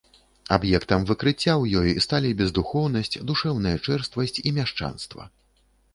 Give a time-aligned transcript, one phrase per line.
[0.55, 5.23] Аб'ектамі выкрыцця ў ёй сталі бездухоўнасць, душэўная чэрствасць і мяшчанства.